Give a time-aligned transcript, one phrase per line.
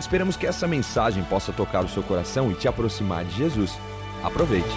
[0.00, 3.72] Esperamos que essa mensagem possa tocar o seu coração e te aproximar de Jesus.
[4.22, 4.68] Aproveite.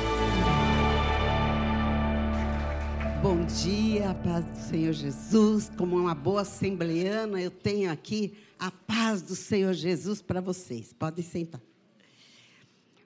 [3.22, 5.72] Bom dia, paz do Senhor Jesus.
[5.78, 10.92] Como uma boa assembleana, eu tenho aqui a paz do Senhor Jesus para vocês.
[10.92, 11.62] Podem sentar.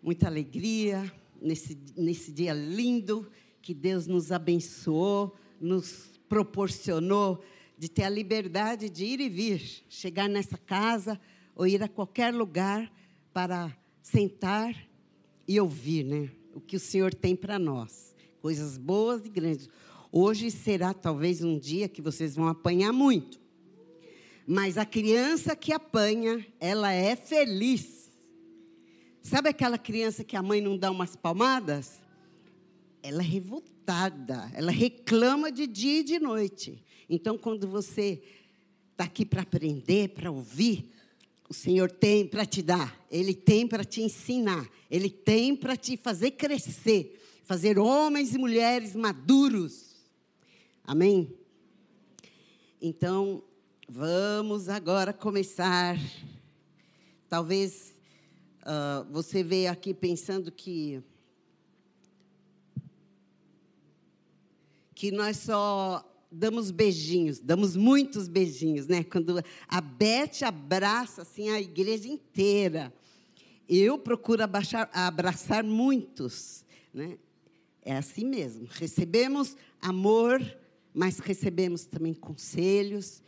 [0.02, 1.12] Muita alegria
[1.42, 3.30] nesse, nesse dia lindo
[3.62, 7.44] que Deus nos abençoou, nos proporcionou
[7.78, 11.20] de ter a liberdade de ir e vir, chegar nessa casa
[11.56, 12.92] ou ir a qualquer lugar
[13.34, 14.76] para sentar
[15.48, 16.30] e ouvir, né?
[16.54, 19.70] O que o Senhor tem para nós, coisas boas e grandes.
[20.12, 23.40] Hoje será talvez um dia que vocês vão apanhar muito.
[24.48, 28.12] Mas a criança que apanha, ela é feliz.
[29.22, 32.00] Sabe aquela criança que a mãe não dá umas palmadas?
[33.02, 36.84] Ela é revoltada, ela reclama de dia e de noite.
[37.10, 38.22] Então, quando você
[38.92, 40.92] está aqui para aprender, para ouvir,
[41.48, 45.96] o Senhor tem para te dar, Ele tem para te ensinar, Ele tem para te
[45.96, 49.96] fazer crescer, fazer homens e mulheres maduros.
[50.84, 51.32] Amém?
[52.82, 53.44] Então,
[53.88, 55.98] vamos agora começar.
[57.30, 57.96] Talvez
[58.62, 61.04] uh, você veio aqui pensando que
[64.96, 69.04] que nós só damos beijinhos, damos muitos beijinhos, né?
[69.04, 72.94] Quando a Beth abraça assim a igreja inteira.
[73.68, 77.18] Eu procuro abaixar, abraçar muitos, né?
[77.82, 78.68] É assim mesmo.
[78.70, 80.42] Recebemos amor,
[80.94, 83.22] mas recebemos também conselhos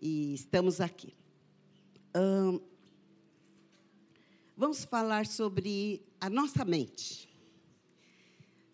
[0.00, 1.14] e estamos aqui.
[2.16, 2.60] Hum,
[4.56, 7.33] vamos falar sobre a nossa mente.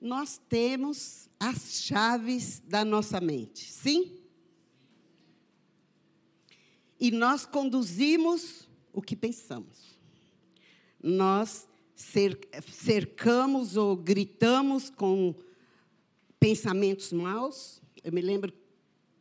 [0.01, 3.71] Nós temos as chaves da nossa mente.
[3.71, 4.19] Sim?
[6.99, 9.99] E nós conduzimos o que pensamos.
[11.03, 15.35] Nós cercamos ou gritamos com
[16.39, 17.83] pensamentos maus.
[18.03, 18.53] Eu me lembro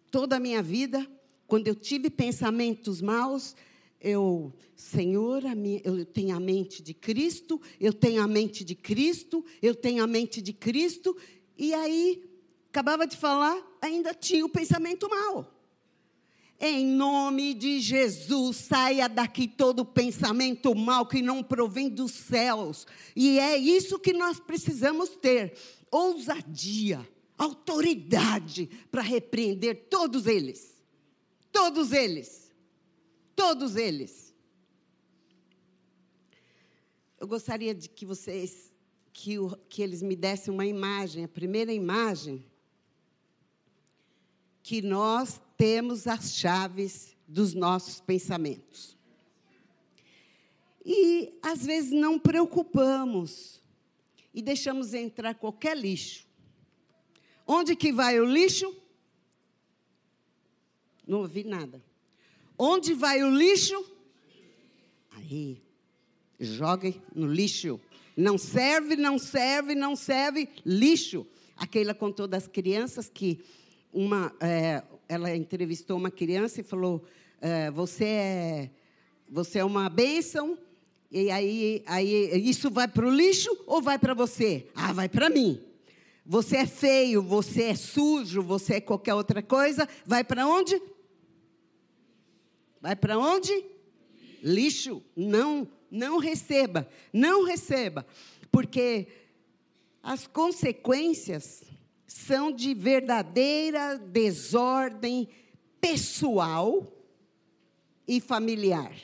[0.09, 1.05] toda a minha vida,
[1.45, 3.55] quando eu tive pensamentos maus,
[4.01, 5.43] eu, Senhor,
[5.83, 10.07] eu tenho a mente de Cristo, eu tenho a mente de Cristo, eu tenho a
[10.07, 11.15] mente de Cristo,
[11.57, 12.23] e aí,
[12.69, 15.53] acabava de falar, ainda tinha o pensamento mal.
[16.61, 22.85] Em nome de Jesus, saia daqui todo pensamento mal que não provém dos céus.
[23.15, 25.53] E é isso que nós precisamos ter:
[25.89, 30.77] ousadia, autoridade para repreender todos eles.
[31.49, 32.38] Todos eles.
[33.39, 34.35] Todos eles.
[37.17, 38.69] Eu gostaria de que vocês
[39.13, 42.45] que, o, que eles me dessem uma imagem, a primeira imagem,
[44.61, 48.97] que nós temos as chaves dos nossos pensamentos.
[50.85, 53.61] E às vezes não preocupamos
[54.33, 56.27] e deixamos entrar qualquer lixo.
[57.47, 58.75] Onde que vai o lixo?
[61.07, 61.88] Não ouvi nada.
[62.61, 63.85] Onde vai o lixo?
[65.11, 65.61] Aí,
[66.37, 67.79] jogue no lixo.
[68.17, 71.25] Não serve, não serve, não serve, lixo.
[71.55, 73.39] Aquela contou das crianças que
[73.93, 77.01] uma, é, ela entrevistou uma criança e falou:
[77.39, 78.69] é, você é,
[79.29, 80.57] você é uma bênção.
[81.09, 84.67] E aí, aí isso vai para o lixo ou vai para você?
[84.75, 85.61] Ah, vai para mim.
[86.25, 90.79] Você é feio, você é sujo, você é qualquer outra coisa, vai para onde?
[92.81, 93.65] Vai para onde?
[94.41, 95.03] Lixo.
[95.15, 98.05] Não não receba, não receba,
[98.51, 99.07] porque
[100.03, 101.63] as consequências
[102.05, 105.27] são de verdadeira desordem
[105.81, 106.91] pessoal
[108.07, 108.95] e familiar.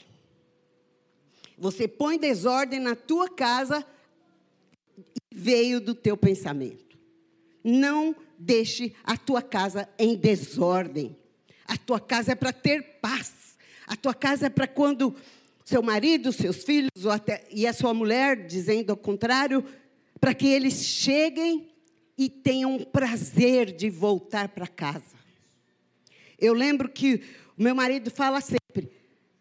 [1.58, 3.86] Você põe desordem na tua casa
[5.32, 6.98] veio do teu pensamento.
[7.64, 11.16] Não deixe a tua casa em desordem.
[11.66, 13.45] A tua casa é para ter paz.
[13.88, 15.16] A tua casa é para quando
[15.64, 19.64] seu marido, seus filhos ou até, e a sua mulher, dizendo ao contrário,
[20.20, 21.68] para que eles cheguem
[22.18, 25.16] e tenham prazer de voltar para casa.
[26.40, 27.22] Eu lembro que
[27.58, 28.92] o meu marido fala sempre: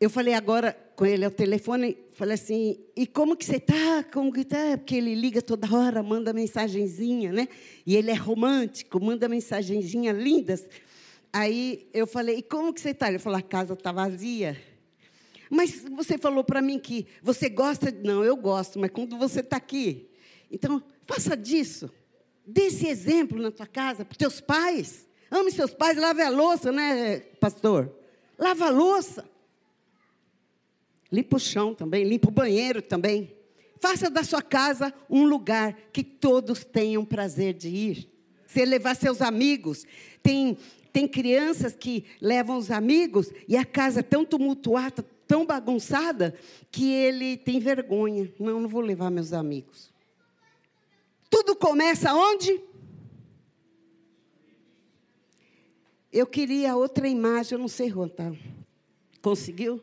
[0.01, 4.05] eu falei agora com ele ao telefone, falei assim, e como que você está?
[4.13, 4.77] Como que tá?
[4.79, 7.49] Porque ele liga toda hora, manda mensagenzinha, né?
[7.85, 10.65] E ele é romântico, manda mensagenzinha lindas.
[11.37, 13.09] Aí eu falei, e como que você está?
[13.09, 14.57] Ele falou, a casa está vazia.
[15.51, 17.91] Mas você falou para mim que você gosta.
[17.91, 20.09] Não, eu gosto, mas quando você está aqui.
[20.49, 21.91] Então, faça disso.
[22.47, 25.09] Dê esse exemplo na tua casa, para teus pais.
[25.29, 27.93] Ame seus pais, lave a louça, né, pastor?
[28.39, 29.29] Lava a louça.
[31.11, 33.35] Limpa o chão também, limpa o banheiro também.
[33.81, 38.09] Faça da sua casa um lugar que todos tenham prazer de ir.
[38.47, 39.85] Você levar seus amigos.
[40.23, 40.57] Tem,
[40.95, 46.39] tem crianças que levam os amigos e a casa é tão tumultuada, tão bagunçada,
[46.71, 48.33] que ele tem vergonha.
[48.39, 49.93] Não, não vou levar meus amigos.
[51.29, 52.63] Tudo começa onde?
[56.13, 58.33] Eu queria outra imagem, eu não sei, Ronta.
[59.21, 59.83] Conseguiu?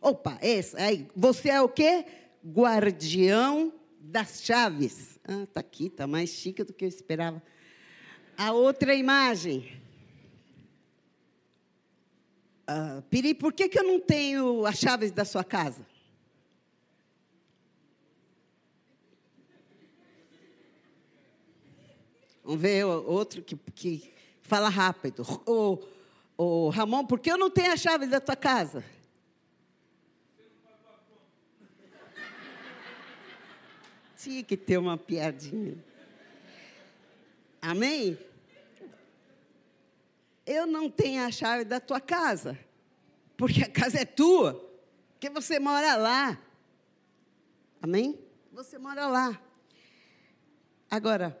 [0.00, 1.06] Opa, essa aí.
[1.14, 2.04] Você é o quê?
[2.44, 5.20] Guardião das chaves.
[5.22, 7.40] Ah, tá aqui, tá mais chique do que eu esperava.
[8.42, 9.78] A outra imagem.
[12.66, 15.86] Ah, Piri, por que, que eu não tenho as chaves da sua casa?
[22.42, 24.10] Vamos ver outro que, que
[24.40, 25.22] fala rápido.
[25.44, 25.78] Ô,
[26.34, 28.82] ô, Ramon, por que eu não tenho a chave da tua casa?
[34.16, 35.76] Tinha que ter uma piadinha.
[37.60, 38.29] Amém?
[40.50, 42.58] Eu não tenho a chave da tua casa,
[43.36, 44.54] porque a casa é tua,
[45.12, 46.42] porque você mora lá.
[47.80, 48.18] Amém?
[48.52, 49.40] Você mora lá.
[50.90, 51.40] Agora,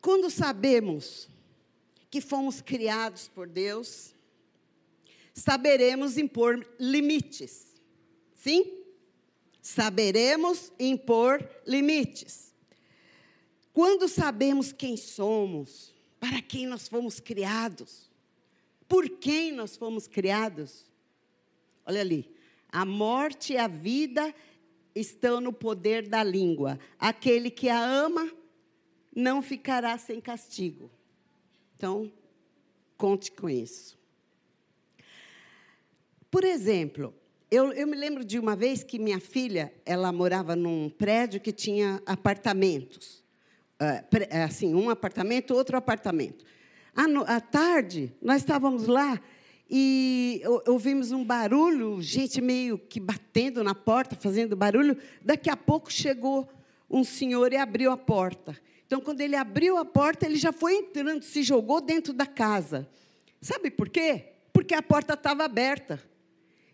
[0.00, 1.28] quando sabemos
[2.10, 4.14] que fomos criados por Deus,
[5.32, 7.80] saberemos impor limites.
[8.34, 8.82] Sim?
[9.62, 12.52] saberemos impor limites.
[13.72, 18.08] Quando sabemos quem somos, para quem nós fomos criados,
[18.88, 20.86] por quem nós fomos criados.
[21.84, 22.32] Olha ali,
[22.70, 24.32] a morte e a vida
[24.94, 26.78] estão no poder da língua.
[26.96, 28.30] Aquele que a ama
[29.12, 30.88] não ficará sem castigo.
[31.76, 32.12] Então,
[32.96, 33.98] conte com isso.
[36.30, 37.12] Por exemplo,
[37.50, 41.50] eu, eu, me lembro de uma vez que minha filha, ela morava num prédio que
[41.50, 43.21] tinha apartamentos.
[43.82, 46.44] Uh, assim, um apartamento, outro apartamento.
[47.26, 49.20] À tarde, nós estávamos lá
[49.68, 54.96] e ouvimos um barulho, gente meio que batendo na porta, fazendo barulho.
[55.20, 56.48] Daqui a pouco chegou
[56.88, 58.56] um senhor e abriu a porta.
[58.86, 62.88] Então, quando ele abriu a porta, ele já foi entrando, se jogou dentro da casa.
[63.40, 64.34] Sabe por quê?
[64.52, 66.00] Porque a porta estava aberta.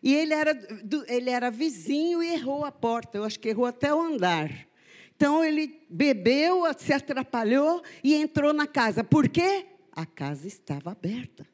[0.02, 0.58] E ele era,
[1.06, 3.16] ele era vizinho e errou a porta.
[3.16, 4.67] Eu acho que errou até o andar.
[5.18, 9.02] Então ele bebeu, se atrapalhou e entrou na casa.
[9.02, 9.66] Por quê?
[9.90, 11.44] A casa estava aberta.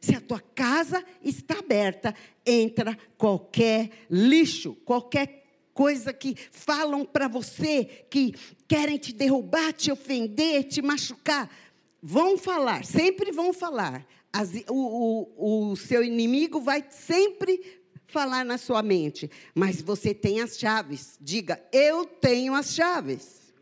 [0.00, 2.14] Se a tua casa está aberta,
[2.46, 5.44] entra qualquer lixo, qualquer
[5.74, 8.32] coisa que falam para você, que
[8.68, 11.50] querem te derrubar, te ofender, te machucar.
[12.00, 14.06] Vão falar, sempre vão falar.
[14.32, 20.40] As, o, o, o seu inimigo vai sempre falar na sua mente, mas você tem
[20.40, 21.18] as chaves.
[21.20, 23.52] Diga, eu tenho as chaves.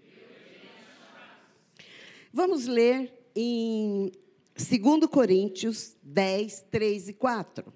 [2.33, 4.11] Vamos ler em
[4.57, 7.73] 2 Coríntios 10, 3 e 4.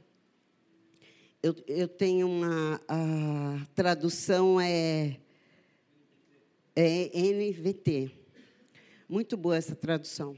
[1.43, 2.81] Eu, eu tenho uma.
[2.89, 5.19] A tradução é,
[6.75, 8.11] é NVT.
[9.09, 10.37] Muito boa essa tradução.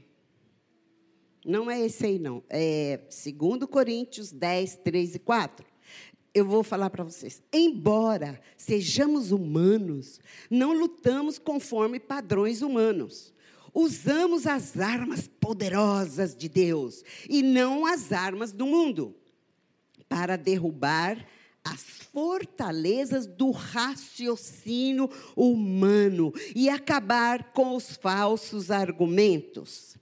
[1.45, 2.43] Não é esse aí, não.
[2.49, 5.65] É 2 Coríntios 10, 3 e 4.
[6.33, 7.41] Eu vou falar para vocês.
[7.51, 10.19] Embora sejamos humanos,
[10.49, 13.33] não lutamos conforme padrões humanos.
[13.73, 19.15] Usamos as armas poderosas de Deus e não as armas do mundo
[20.07, 21.23] para derrubar
[21.63, 21.81] as
[22.11, 29.98] fortalezas do raciocínio humano e acabar com os falsos argumentos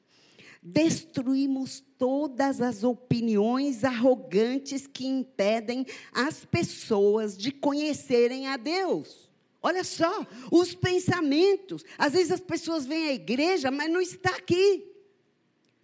[0.74, 9.30] destruímos todas as opiniões arrogantes que impedem as pessoas de conhecerem a Deus.
[9.62, 11.84] Olha só, os pensamentos.
[11.98, 14.86] Às vezes as pessoas vêm à igreja, mas não está aqui.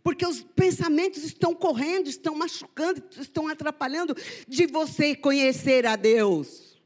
[0.03, 4.15] Porque os pensamentos estão correndo, estão machucando, estão atrapalhando
[4.47, 6.77] de você conhecer a Deus.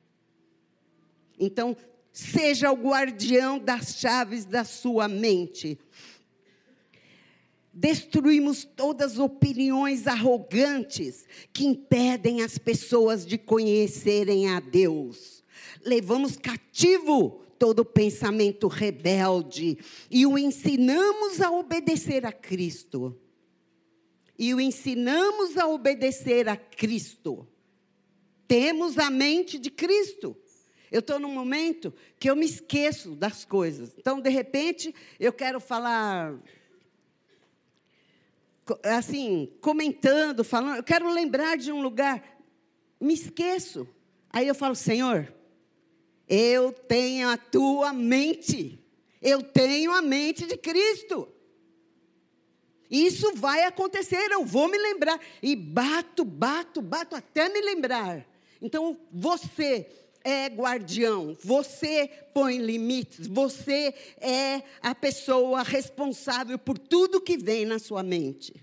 [1.39, 1.75] Então,
[2.13, 5.79] seja o guardião das chaves da sua mente.
[7.79, 15.43] Destruímos todas as opiniões arrogantes que impedem as pessoas de conhecerem a Deus.
[15.85, 19.77] Levamos cativo todo pensamento rebelde
[20.09, 23.15] e o ensinamos a obedecer a Cristo.
[24.39, 27.47] E o ensinamos a obedecer a Cristo.
[28.47, 30.35] Temos a mente de Cristo.
[30.91, 33.93] Eu estou num momento que eu me esqueço das coisas.
[33.99, 36.33] Então, de repente, eu quero falar
[38.83, 42.23] assim, comentando, falando, eu quero lembrar de um lugar,
[42.99, 43.87] me esqueço.
[44.29, 45.33] Aí eu falo, Senhor,
[46.27, 48.79] eu tenho a tua mente,
[49.21, 51.27] eu tenho a mente de Cristo.
[52.89, 55.19] Isso vai acontecer, eu vou me lembrar.
[55.41, 58.25] E bato, bato, bato até me lembrar.
[58.61, 59.87] Então, você
[60.27, 67.79] é guardião, você põe limites, você é a pessoa responsável por tudo que vem na
[67.79, 68.53] sua mente.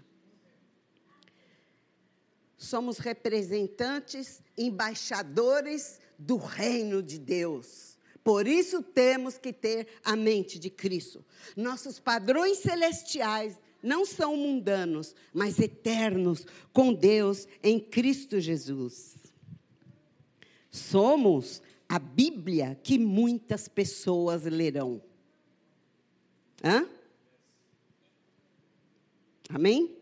[2.58, 7.96] Somos representantes, embaixadores do reino de Deus.
[8.22, 11.24] Por isso temos que ter a mente de Cristo.
[11.56, 19.23] Nossos padrões celestiais não são mundanos, mas eternos com Deus em Cristo Jesus.
[20.74, 25.00] Somos a Bíblia que muitas pessoas lerão.
[26.64, 26.84] Hã?
[29.48, 29.96] Amém?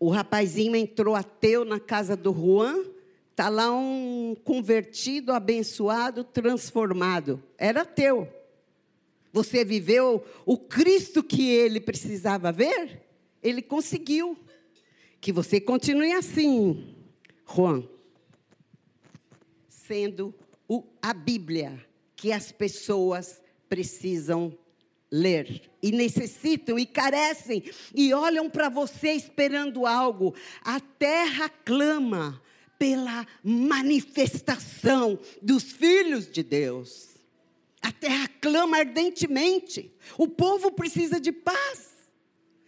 [0.00, 2.86] O rapazinho entrou ateu na casa do Juan,
[3.30, 7.40] está lá um convertido, abençoado, transformado.
[7.56, 8.28] Era ateu.
[9.32, 13.00] Você viveu o Cristo que ele precisava ver?
[13.40, 14.36] Ele conseguiu.
[15.20, 16.96] Que você continue assim,
[17.48, 17.84] Juan
[19.86, 20.34] sendo
[20.68, 24.56] o, a Bíblia que as pessoas precisam
[25.10, 27.62] ler e necessitam e carecem
[27.94, 30.34] e olham para você esperando algo.
[30.62, 32.42] A terra clama
[32.78, 37.16] pela manifestação dos filhos de Deus.
[37.80, 39.94] A terra clama ardentemente.
[40.18, 41.94] O povo precisa de paz.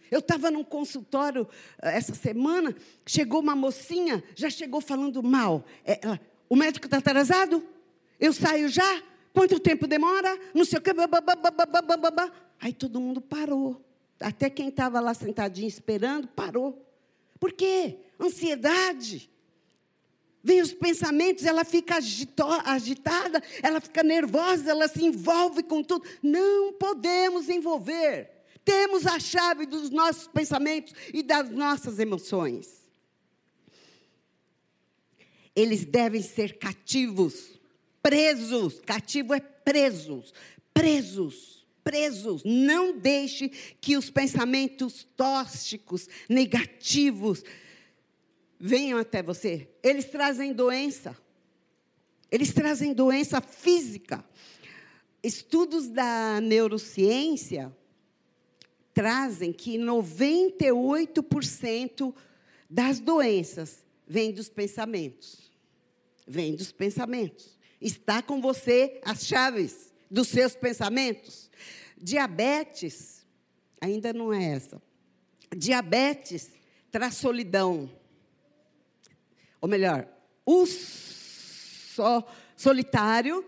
[0.09, 1.47] Eu estava num consultório
[1.81, 5.63] eh, essa semana, chegou uma mocinha, já chegou falando mal.
[5.85, 6.19] É, ela,
[6.49, 7.63] o médico está atrasado?
[8.19, 9.03] Eu saio já?
[9.31, 10.37] Quanto tempo demora?
[10.53, 10.89] Não sei o que.
[12.59, 13.85] Aí todo mundo parou.
[14.19, 16.85] Até quem estava lá sentadinho esperando, parou.
[17.39, 17.99] Por quê?
[18.19, 19.29] Ansiedade.
[20.43, 21.97] Vem os pensamentos, ela fica
[22.65, 26.03] agitada, ela fica nervosa, ela se envolve com tudo.
[26.23, 28.29] Não podemos envolver.
[28.65, 32.78] Temos a chave dos nossos pensamentos e das nossas emoções
[35.55, 37.59] eles devem ser cativos,
[38.01, 38.79] presos.
[38.79, 40.33] Cativo é presos,
[40.73, 42.43] presos, presos.
[42.45, 43.49] Não deixe
[43.81, 47.43] que os pensamentos tóxicos, negativos,
[48.59, 49.69] venham até você.
[49.81, 51.15] Eles trazem doença.
[52.31, 54.23] Eles trazem doença física.
[55.21, 57.75] Estudos da neurociência
[58.93, 62.13] trazem que 98%
[62.69, 65.49] das doenças vêm dos pensamentos
[66.29, 67.57] vem dos pensamentos.
[67.81, 71.49] Está com você as chaves dos seus pensamentos.
[71.97, 73.25] Diabetes,
[73.81, 74.79] ainda não é essa.
[75.57, 76.51] Diabetes
[76.91, 77.89] traz solidão.
[79.59, 80.07] Ou melhor,
[80.45, 80.65] o
[82.55, 83.43] solitário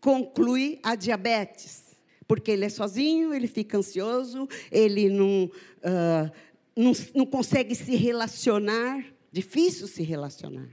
[0.00, 1.96] conclui a diabetes.
[2.28, 6.30] Porque ele é sozinho, ele fica ansioso, ele não, uh,
[6.76, 9.04] não, não consegue se relacionar.
[9.32, 10.68] Difícil se relacionar.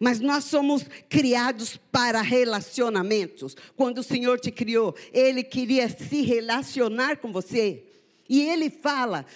[0.00, 3.56] Mas nós somos criados para relacionamentos.
[3.76, 7.84] Quando o Senhor te criou, Ele queria se relacionar com você.
[8.28, 9.26] E Ele fala,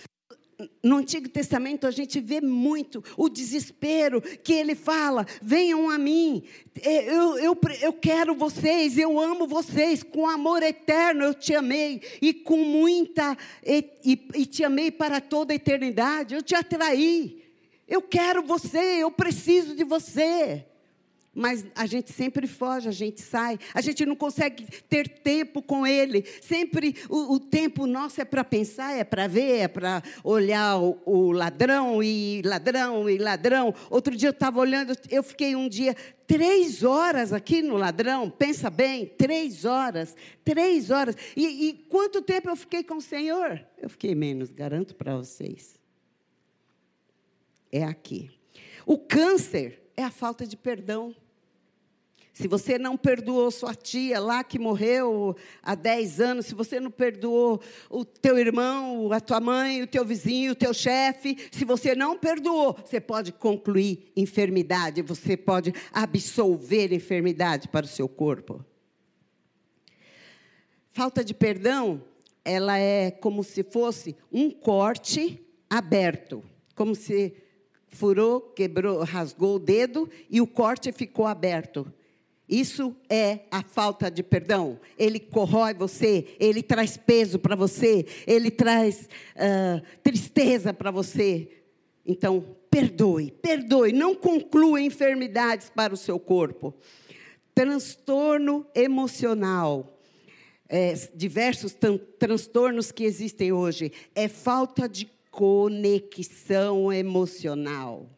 [0.83, 6.42] no Antigo Testamento a gente vê muito o desespero que ele fala: venham a mim,
[6.80, 12.00] é, eu, eu, eu quero vocês, eu amo vocês, com amor eterno eu te amei,
[12.23, 17.46] e com muita, e, e, e te amei para toda a eternidade, eu te atraí.
[17.87, 20.64] Eu quero você, eu preciso de você.
[21.38, 25.87] Mas a gente sempre foge, a gente sai, a gente não consegue ter tempo com
[25.87, 26.25] Ele.
[26.40, 30.99] Sempre o, o tempo nosso é para pensar, é para ver, é para olhar o,
[31.05, 33.75] o, ladrão e ladrão e ladrão.
[33.90, 35.95] Outro dia eu estava olhando, eu fiquei um dia
[36.26, 41.14] três horas aqui no ladrão, pensa bem, três horas, três horas.
[41.37, 43.62] E, e quanto tempo eu fiquei com o Senhor?
[43.76, 45.75] Eu fiquei menos, garanto para vocês
[47.76, 48.30] é aqui.
[48.85, 51.14] O câncer é a falta de perdão.
[52.33, 56.90] Se você não perdoou sua tia lá que morreu há 10 anos, se você não
[56.90, 61.95] perdoou o teu irmão, a tua mãe, o teu vizinho, o teu chefe, se você
[61.95, 68.62] não perdoou, você pode concluir enfermidade, você pode absolver enfermidade para o seu corpo.
[70.92, 72.02] Falta de perdão,
[72.45, 77.35] ela é como se fosse um corte aberto, como se
[77.97, 81.91] furou, quebrou, rasgou o dedo e o corte ficou aberto.
[82.49, 84.79] Isso é a falta de perdão.
[84.97, 91.49] Ele corrói você, ele traz peso para você, ele traz uh, tristeza para você.
[92.05, 96.73] Então, perdoe, perdoe, não conclua enfermidades para o seu corpo.
[97.55, 99.93] Transtorno emocional.
[100.69, 101.76] É, diversos
[102.19, 108.09] transtornos que existem hoje é falta de conexão emocional.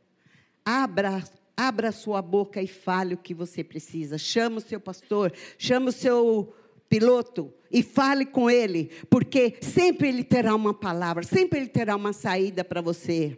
[0.65, 1.25] Abra
[1.59, 4.17] Abra sua boca e fale o que você precisa.
[4.17, 6.55] Chama o seu pastor, chama o seu
[6.89, 12.13] piloto e fale com ele, porque sempre ele terá uma palavra, sempre ele terá uma
[12.13, 13.37] saída para você.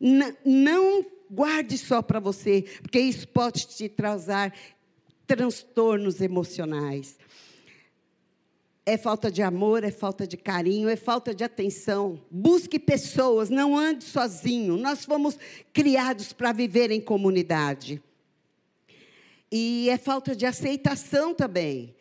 [0.00, 4.52] N não guarde só para você, porque isso pode te trazer
[5.24, 7.16] transtornos emocionais
[8.86, 12.20] é falta de amor, é falta de carinho, é falta de atenção.
[12.30, 14.76] Busque pessoas, não ande sozinho.
[14.76, 15.38] Nós fomos
[15.72, 18.02] criados para viver em comunidade.
[19.50, 21.94] E é falta de aceitação também.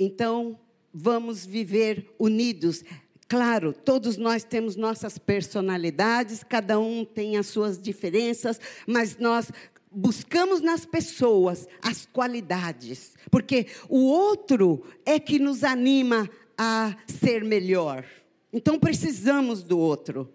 [0.00, 0.58] Então,
[0.94, 2.82] vamos viver unidos.
[3.28, 9.52] Claro, todos nós temos nossas personalidades, cada um tem as suas diferenças, mas nós
[9.90, 18.04] buscamos nas pessoas as qualidades, porque o outro é que nos anima a ser melhor.
[18.52, 20.32] Então precisamos do outro.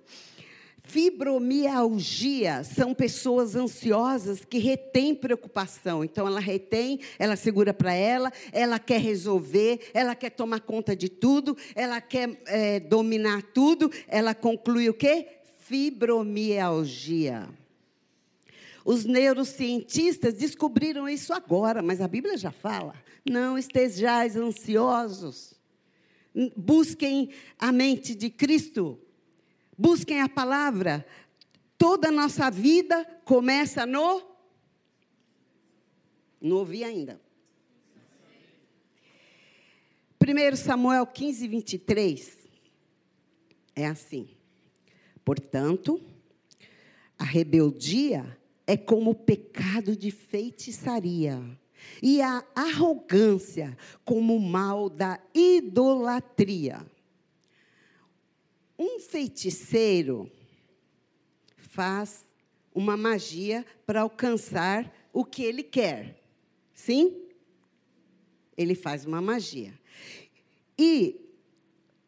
[0.86, 6.04] Fibromialgia são pessoas ansiosas que retêm preocupação.
[6.04, 11.10] Então, ela retém, ela segura para ela, ela quer resolver, ela quer tomar conta de
[11.10, 13.90] tudo, ela quer é, dominar tudo.
[14.08, 15.28] Ela conclui o quê?
[15.58, 17.48] Fibromialgia.
[18.86, 22.94] Os neurocientistas descobriram isso agora, mas a Bíblia já fala.
[23.26, 25.54] Não estejais ansiosos.
[26.56, 29.00] Busquem a mente de Cristo.
[29.78, 31.06] Busquem a palavra.
[31.78, 34.22] Toda a nossa vida começa no.
[36.42, 37.22] Não ouvi ainda.
[40.22, 42.38] 1 Samuel 15, 23.
[43.76, 44.30] É assim.
[45.24, 46.02] Portanto,
[47.18, 51.42] a rebeldia é como o pecado de feitiçaria,
[52.02, 56.86] e a arrogância como o mal da idolatria.
[58.78, 60.32] Um feiticeiro
[61.58, 62.26] faz
[62.74, 66.22] uma magia para alcançar o que ele quer.
[66.74, 67.22] Sim?
[68.58, 69.74] Ele faz uma magia.
[70.78, 71.20] E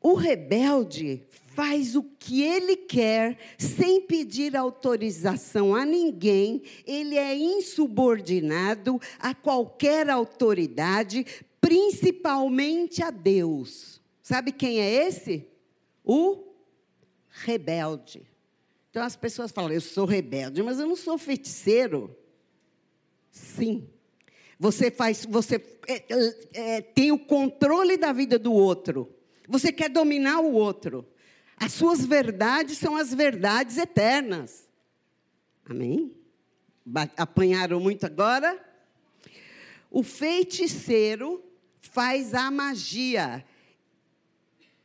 [0.02, 1.24] o rebelde
[1.56, 10.10] faz o que ele quer, sem pedir autorização a ninguém, ele é insubordinado a qualquer
[10.10, 11.26] autoridade,
[11.62, 14.02] principalmente a Deus.
[14.22, 15.48] Sabe quem é esse?
[16.04, 16.44] O
[17.30, 18.28] rebelde.
[18.92, 22.14] Então as pessoas falam, eu sou rebelde, mas eu não sou feiticeiro.
[23.32, 23.88] Sim.
[24.60, 25.56] Você faz, você
[25.88, 26.04] é,
[26.54, 29.10] é, tem o controle da vida do outro.
[29.48, 31.06] Você quer dominar o outro.
[31.58, 34.68] As suas verdades são as verdades eternas.
[35.68, 36.16] Amém?
[37.18, 38.64] Apanharam muito agora?
[39.90, 41.44] O feiticeiro
[41.80, 43.44] faz a magia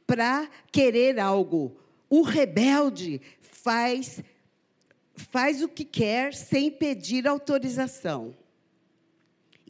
[0.07, 1.77] para querer algo.
[2.09, 4.23] O rebelde faz
[5.31, 8.35] faz o que quer sem pedir autorização.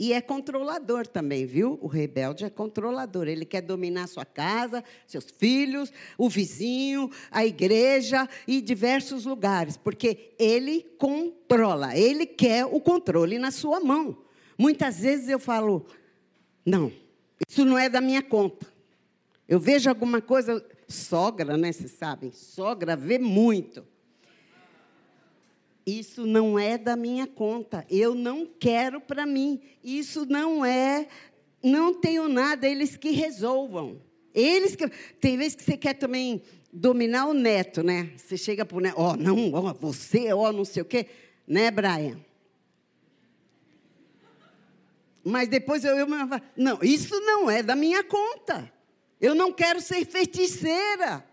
[0.01, 1.79] E é controlador também, viu?
[1.83, 3.29] O rebelde é controlador.
[3.29, 10.33] Ele quer dominar sua casa, seus filhos, o vizinho, a igreja e diversos lugares, porque
[10.39, 14.17] ele controla, ele quer o controle na sua mão.
[14.57, 15.85] Muitas vezes eu falo:
[16.65, 16.91] não,
[17.47, 18.67] isso não é da minha conta.
[19.47, 21.73] Eu vejo alguma coisa, sogra, né?
[21.73, 23.87] Vocês sabem, sogra vê muito.
[25.87, 27.87] Isso não é da minha conta.
[27.91, 29.61] Eu não quero para mim.
[29.83, 31.09] Isso não é.
[31.63, 34.01] Não tenho nada, eles que resolvam.
[34.35, 34.89] Eles que.
[35.21, 38.13] Tem vezes que você quer também dominar o neto, né?
[38.17, 40.83] Você chega para o neto, ó, oh, não, ó, oh, você, ó, oh, não sei
[40.83, 41.07] o quê.
[41.47, 42.19] Né, Brian?
[45.25, 46.07] Mas depois eu, eu
[46.57, 48.73] não, isso não é da minha conta.
[49.21, 51.25] Eu não quero ser feiticeira.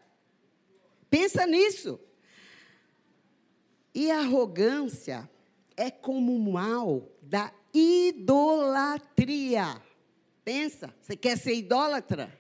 [1.10, 2.00] Pensa nisso.
[3.98, 5.28] E a arrogância
[5.76, 9.02] é como o mal da idolatria.
[10.46, 12.32] Pensa, você quer ser idólatra?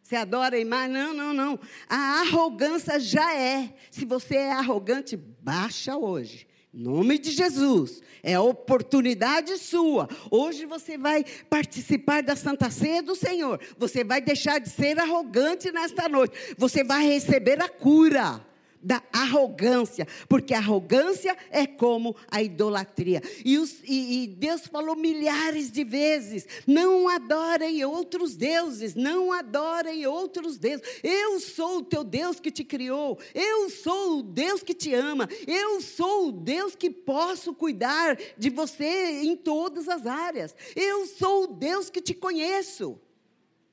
[0.00, 0.92] Você adora imagem?
[0.92, 1.58] Não, não, não.
[1.88, 3.74] A arrogância já é.
[3.90, 6.46] Se você é arrogante, baixa hoje.
[6.72, 8.00] Em nome de Jesus.
[8.22, 10.08] É oportunidade sua.
[10.30, 13.60] Hoje você vai participar da Santa Ceia do Senhor.
[13.78, 16.54] Você vai deixar de ser arrogante nesta noite.
[16.56, 18.53] Você vai receber a cura
[18.84, 23.22] da arrogância, porque a arrogância é como a idolatria.
[23.42, 30.06] E, os, e, e, Deus falou milhares de vezes: não adorem outros deuses, não adorem
[30.06, 30.86] outros deuses.
[31.02, 35.28] Eu sou o teu Deus que te criou, eu sou o Deus que te ama,
[35.46, 41.44] eu sou o Deus que posso cuidar de você em todas as áreas, eu sou
[41.44, 43.00] o Deus que te conheço.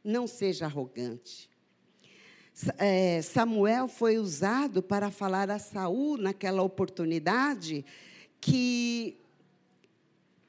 [0.03, 1.50] Não seja arrogante
[3.23, 7.85] Samuel foi usado para falar a Saul naquela oportunidade
[8.39, 9.17] que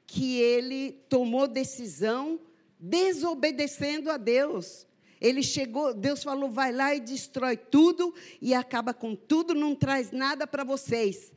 [0.05, 2.39] que ele tomou decisão
[2.79, 4.85] desobedecendo a Deus.
[5.19, 10.11] Ele chegou, Deus falou: vai lá e destrói tudo e acaba com tudo, não traz
[10.11, 11.31] nada para vocês.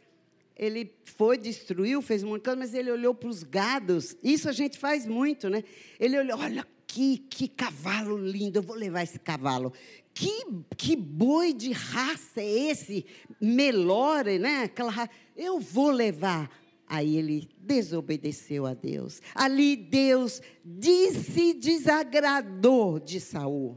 [0.54, 4.16] Ele foi, destruiu, fez um monte de coisa, mas ele olhou para os gados.
[4.22, 5.64] Isso a gente faz muito, né?
[5.98, 9.72] Ele olhou, olha que, que cavalo lindo, eu vou levar esse cavalo
[10.16, 10.46] que,
[10.78, 13.04] que boi de raça é esse?
[13.38, 14.62] Melore, né?
[14.62, 15.10] Aquela raça.
[15.36, 16.50] Eu vou levar.
[16.86, 19.20] Aí ele desobedeceu a Deus.
[19.34, 23.76] Ali Deus disse desagradou de Saul.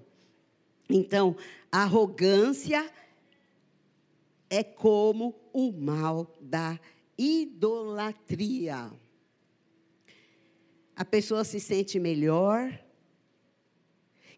[0.89, 1.35] Então,
[1.69, 2.89] arrogância
[4.49, 6.79] é como o mal da
[7.17, 8.89] idolatria.
[10.95, 12.79] A pessoa se sente melhor.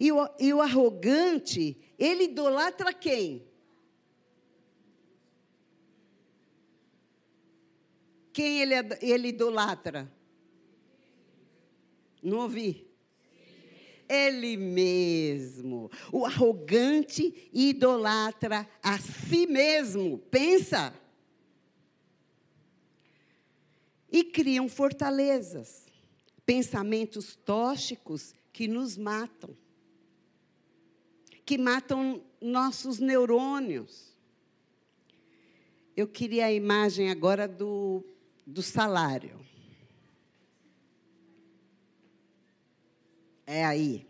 [0.01, 3.47] E o, e o arrogante, ele idolatra quem?
[8.33, 10.11] Quem ele, ele idolatra?
[12.23, 12.87] Não ouvi.
[14.09, 15.91] Ele mesmo.
[16.11, 20.17] O arrogante idolatra a si mesmo.
[20.17, 20.91] Pensa.
[24.11, 25.85] E criam fortalezas,
[26.47, 29.55] pensamentos tóxicos que nos matam
[31.51, 34.15] que matam nossos neurônios.
[35.97, 38.05] Eu queria a imagem agora do,
[38.47, 39.37] do salário.
[43.45, 44.07] É aí.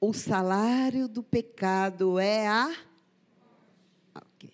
[0.00, 2.76] O salário do pecado é a.
[4.16, 4.50] Okay.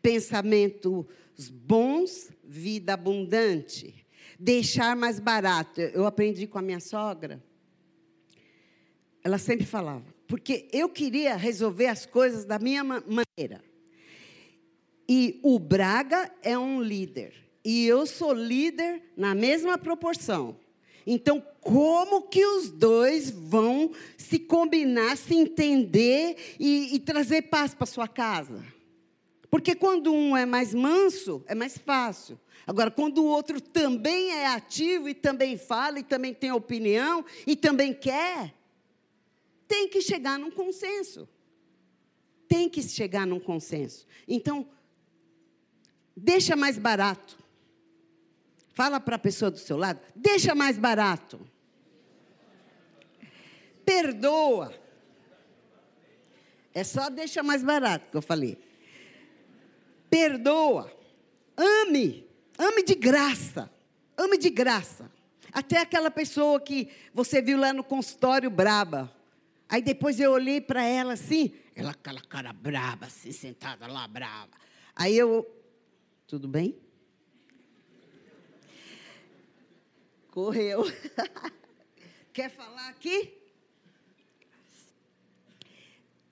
[0.00, 1.04] Pensamentos
[1.50, 4.06] bons, vida abundante.
[4.40, 5.82] Deixar mais barato.
[5.82, 7.44] Eu aprendi com a minha sogra
[9.24, 13.62] ela sempre falava, porque eu queria resolver as coisas da minha maneira.
[15.08, 17.34] E o Braga é um líder.
[17.64, 20.56] E eu sou líder na mesma proporção.
[21.06, 27.86] Então, como que os dois vão se combinar, se entender e, e trazer paz para
[27.86, 28.64] sua casa?
[29.50, 32.40] Porque quando um é mais manso, é mais fácil.
[32.66, 37.54] Agora, quando o outro também é ativo e também fala e também tem opinião e
[37.54, 38.54] também quer,
[39.72, 41.26] tem que chegar num consenso.
[42.46, 44.06] Tem que chegar num consenso.
[44.28, 44.68] Então,
[46.14, 47.38] deixa mais barato.
[48.74, 51.40] Fala para a pessoa do seu lado, deixa mais barato.
[53.82, 54.78] Perdoa.
[56.74, 58.58] É só deixa mais barato que eu falei.
[60.10, 60.92] Perdoa.
[61.56, 62.28] Ame.
[62.58, 63.72] Ame de graça.
[64.18, 65.10] Ame de graça.
[65.50, 69.21] Até aquela pessoa que você viu lá no consultório braba.
[69.72, 74.50] Aí depois eu olhei para ela assim, ela aquela cara brava, assim, sentada lá, brava.
[74.94, 75.50] Aí eu,
[76.26, 76.78] tudo bem?
[80.28, 80.84] Correu.
[82.34, 83.32] Quer falar aqui?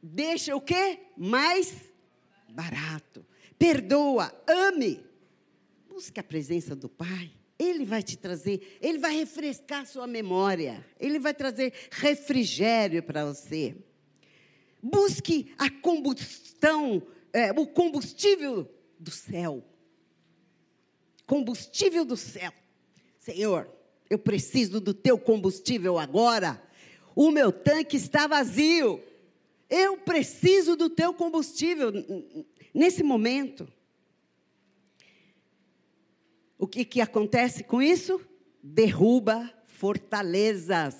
[0.02, 1.06] Deixa o quê?
[1.16, 1.90] Mais
[2.46, 3.24] barato.
[3.58, 5.02] Perdoa, ame.
[5.88, 7.32] Busque a presença do Pai.
[7.60, 13.76] Ele vai te trazer, ele vai refrescar sua memória, ele vai trazer refrigério para você.
[14.82, 18.66] Busque a combustão, é, o combustível
[18.98, 19.62] do céu.
[21.26, 22.50] Combustível do céu.
[23.18, 23.70] Senhor,
[24.08, 26.62] eu preciso do teu combustível agora.
[27.14, 29.04] O meu tanque está vazio.
[29.68, 31.92] Eu preciso do teu combustível
[32.72, 33.70] nesse momento.
[36.60, 38.20] O que, que acontece com isso?
[38.62, 40.94] Derruba fortalezas.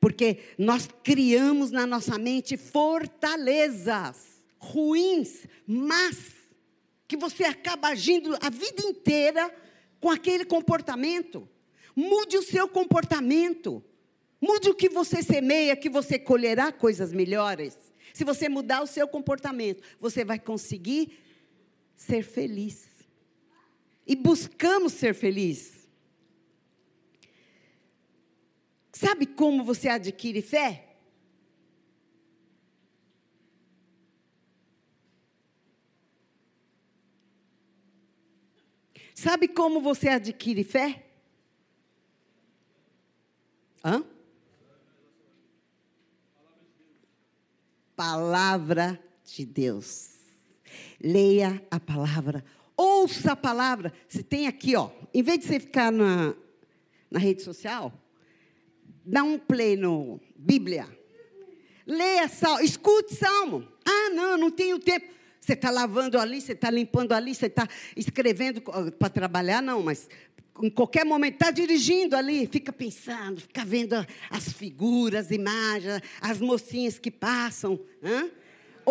[0.00, 6.32] Porque nós criamos na nossa mente fortalezas ruins, mas
[7.06, 9.54] que você acaba agindo a vida inteira
[10.00, 11.48] com aquele comportamento.
[11.94, 13.80] Mude o seu comportamento.
[14.40, 17.78] Mude o que você semeia, que você colherá coisas melhores.
[18.12, 21.16] Se você mudar o seu comportamento, você vai conseguir
[21.94, 22.89] ser feliz.
[24.06, 25.88] E buscamos ser feliz.
[28.92, 30.90] Sabe como você adquire fé?
[39.14, 41.06] Sabe como você adquire fé?
[43.84, 44.02] Hã?
[47.94, 50.10] Palavra de Deus.
[50.98, 52.42] Leia a palavra.
[52.82, 53.92] Ouça a palavra.
[54.08, 54.88] Você tem aqui, ó.
[55.12, 56.34] Em vez de você ficar na,
[57.10, 57.92] na rede social,
[59.04, 60.88] dá um play no Bíblia.
[61.86, 63.68] Leia salmo, escute salmo.
[63.84, 65.06] Ah, não, não tenho tempo.
[65.38, 70.08] Você está lavando ali, você está limpando ali, você está escrevendo para trabalhar, não, mas
[70.62, 73.94] em qualquer momento está dirigindo ali, fica pensando, fica vendo
[74.30, 77.78] as figuras, as imagens, as mocinhas que passam.
[78.02, 78.30] Hein?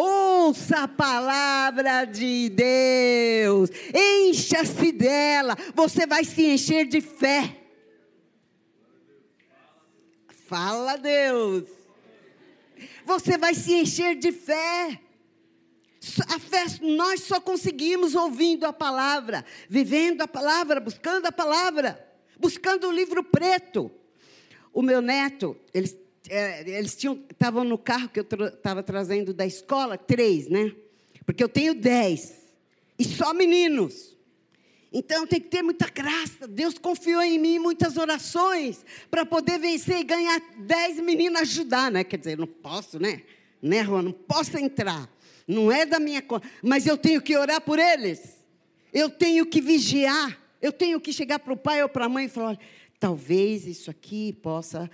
[0.01, 7.57] Ouça a palavra de Deus, encha-se dela, você vai se encher de fé.
[10.47, 11.65] Fala, Deus.
[13.05, 15.01] Você vai se encher de fé.
[16.33, 22.09] A fé nós só conseguimos ouvindo a palavra, vivendo a palavra, buscando a palavra,
[22.39, 23.91] buscando o livro preto.
[24.71, 29.45] O meu neto, eles, é, eles tinham, estavam no carro que eu estava trazendo da
[29.45, 30.73] escola, três, né?
[31.25, 32.33] Porque eu tenho dez,
[32.97, 34.17] e só meninos.
[34.91, 36.47] Então tem que ter muita graça.
[36.47, 42.03] Deus confiou em mim muitas orações para poder vencer e ganhar dez meninos ajudar, né?
[42.03, 43.21] Quer dizer, não posso, né?
[43.61, 44.01] Né, Rua?
[44.01, 45.07] Não posso entrar
[45.49, 48.37] não é da minha conta, mas eu tenho que orar por eles,
[48.93, 52.25] eu tenho que vigiar, eu tenho que chegar para o pai ou para a mãe
[52.25, 52.57] e falar:
[52.99, 54.89] talvez isso aqui possa,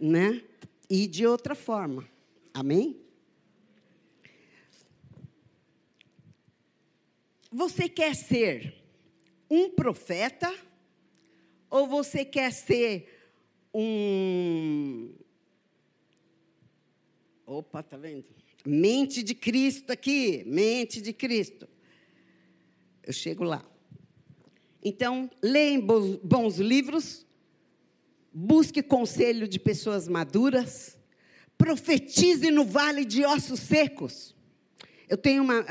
[0.00, 0.42] né,
[0.90, 2.06] ir de outra forma.
[2.52, 3.00] Amém?
[7.52, 8.74] Você quer ser
[9.48, 10.52] um profeta
[11.70, 13.08] ou você quer ser
[13.72, 15.14] um.
[17.46, 18.26] Opa, tá vendo?
[18.66, 21.68] Mente de Cristo aqui, mente de Cristo.
[23.02, 23.64] Eu chego lá.
[24.82, 27.26] Então, leia bons livros,
[28.32, 30.98] busque conselho de pessoas maduras,
[31.58, 34.34] profetize no vale de ossos secos.
[35.08, 35.64] Eu tenho uma,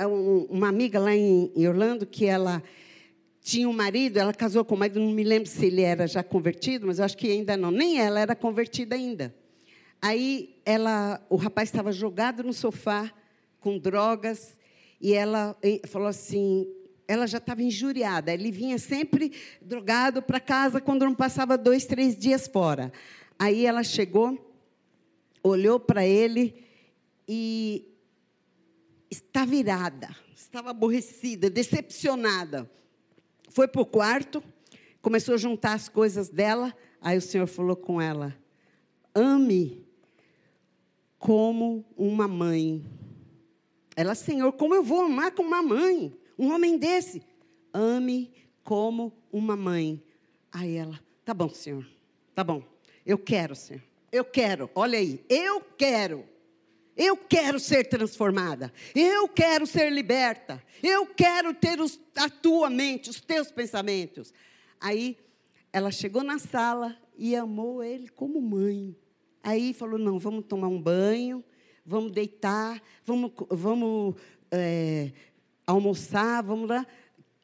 [0.49, 2.61] uma amiga lá em Orlando que ela
[3.41, 6.21] tinha um marido, ela casou com o marido, não me lembro se ele era já
[6.21, 7.71] convertido, mas eu acho que ainda não.
[7.71, 9.33] Nem ela era convertida ainda.
[10.01, 13.11] Aí ela, o rapaz estava jogado no sofá
[13.59, 14.55] com drogas
[15.01, 16.67] e ela falou assim,
[17.09, 18.31] ela já estava injuriada.
[18.31, 22.93] Ele vinha sempre drogado para casa quando não passava dois, três dias fora.
[23.39, 24.53] Aí ela chegou,
[25.41, 26.63] olhou para ele
[27.27, 27.83] e
[29.09, 32.69] está virada, estava aborrecida, decepcionada.
[33.49, 34.43] Foi para o quarto,
[35.01, 36.71] começou a juntar as coisas dela.
[37.01, 38.37] Aí o Senhor falou com ela:
[39.15, 39.83] ame
[41.17, 42.85] como uma mãe.
[43.95, 46.18] Ela, Senhor, como eu vou amar como uma mãe?
[46.39, 47.21] Um homem desse.
[47.73, 48.31] Ame
[48.63, 50.01] como uma mãe.
[50.49, 51.85] Aí ela, tá bom, Senhor,
[52.33, 52.63] tá bom.
[53.05, 53.83] Eu quero, Senhor.
[54.09, 56.25] Eu quero, olha aí, eu quero.
[56.95, 58.73] Eu quero ser transformada.
[58.95, 60.63] Eu quero ser liberta.
[60.81, 64.33] Eu quero ter os, a tua mente, os teus pensamentos.
[64.79, 65.17] Aí
[65.73, 68.95] ela chegou na sala e amou ele como mãe.
[69.43, 71.43] Aí falou: não, vamos tomar um banho,
[71.85, 74.15] vamos deitar, vamos, vamos
[74.51, 75.11] é,
[75.69, 76.85] almoçar, vamos lá.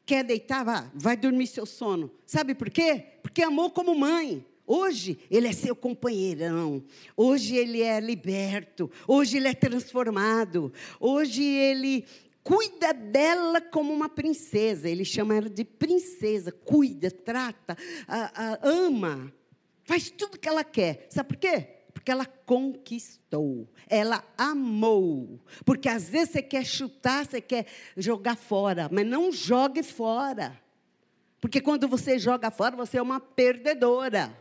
[0.04, 0.64] Quer deitar?
[0.64, 2.10] Vá, vai dormir seu sono.
[2.24, 3.04] Sabe por quê?
[3.22, 4.44] Porque amou como mãe.
[4.66, 6.82] Hoje ele é seu companheirão.
[7.16, 8.90] Hoje ele é liberto.
[9.06, 10.72] Hoje ele é transformado.
[10.98, 12.04] Hoje ele
[12.42, 14.88] cuida dela como uma princesa.
[14.88, 16.50] Ele chama ela de princesa.
[16.50, 17.76] Cuida, trata,
[18.62, 19.32] ama.
[19.84, 21.06] Faz tudo que ela quer.
[21.10, 21.75] Sabe por quê?
[22.06, 25.40] Porque ela conquistou, ela amou.
[25.64, 27.66] Porque às vezes você quer chutar, você quer
[27.96, 30.56] jogar fora, mas não jogue fora.
[31.40, 34.32] Porque quando você joga fora, você é uma perdedora.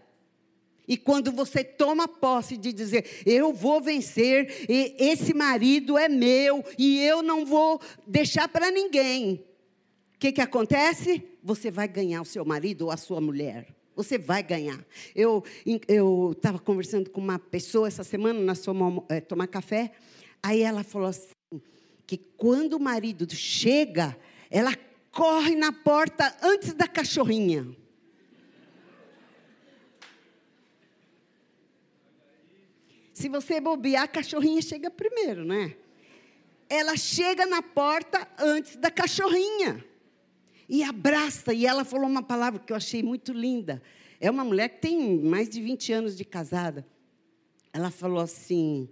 [0.87, 7.01] E quando você toma posse de dizer, eu vou vencer, esse marido é meu, e
[7.01, 9.43] eu não vou deixar para ninguém.
[10.13, 11.27] O que, que acontece?
[11.41, 13.75] Você vai ganhar o seu marido ou a sua mulher.
[13.95, 14.83] Você vai ganhar.
[15.15, 15.43] Eu
[16.33, 19.91] estava conversando com uma pessoa essa semana, nós fomos é, tomar café.
[20.43, 21.29] Aí ela falou assim:
[22.05, 24.17] que quando o marido chega,
[24.49, 24.73] ela
[25.11, 27.75] corre na porta antes da cachorrinha.
[33.13, 35.75] Se você bobear, a cachorrinha chega primeiro, né?
[36.67, 39.83] Ela chega na porta antes da cachorrinha.
[40.67, 41.53] E abraça.
[41.53, 43.81] E ela falou uma palavra que eu achei muito linda.
[44.19, 46.85] É uma mulher que tem mais de 20 anos de casada.
[47.71, 48.89] Ela falou assim: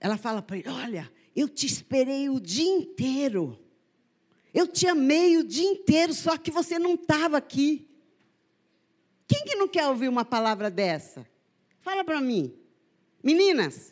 [0.00, 3.58] ela fala para ele: Olha, eu te esperei o dia inteiro.
[4.52, 7.88] Eu te amei o dia inteiro, só que você não estava aqui.
[9.26, 11.26] Quem que não quer ouvir uma palavra dessa?
[11.80, 12.52] Fala para mim.
[13.22, 13.91] Meninas,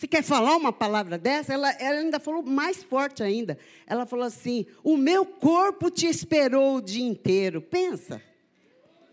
[0.00, 1.52] você quer falar uma palavra dessa?
[1.52, 3.58] Ela, ela, ainda falou mais forte ainda.
[3.86, 7.60] Ela falou assim: O meu corpo te esperou o dia inteiro.
[7.60, 8.22] Pensa.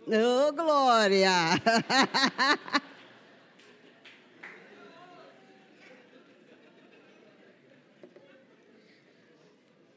[0.08, 1.30] Ô, oh, glória!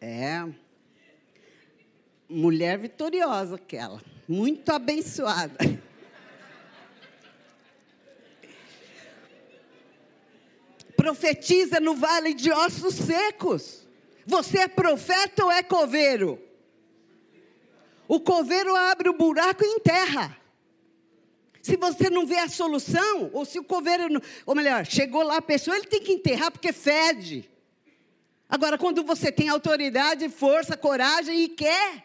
[0.02, 0.48] É.
[2.26, 4.00] Mulher vitoriosa aquela.
[4.26, 5.58] Muito abençoada.
[11.00, 13.88] Profetiza no vale de ossos secos.
[14.26, 16.38] Você é profeta ou é coveiro?
[18.06, 20.36] O coveiro abre o buraco e enterra.
[21.62, 25.38] Se você não vê a solução, ou se o coveiro, não, ou melhor, chegou lá
[25.38, 27.48] a pessoa, ele tem que enterrar porque fede.
[28.46, 32.04] Agora, quando você tem autoridade, força, coragem e quer,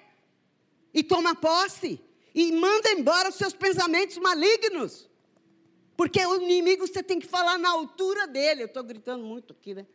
[0.93, 1.99] e toma posse,
[2.33, 5.04] e manda embora os seus pensamentos malignos,
[5.97, 8.63] porque o inimigo você tem que falar na altura dele.
[8.63, 9.85] Eu estou gritando muito aqui, né?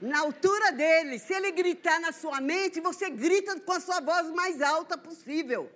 [0.00, 1.18] Na altura dele.
[1.18, 5.70] Se ele gritar na sua mente, você grita com a sua voz mais alta possível.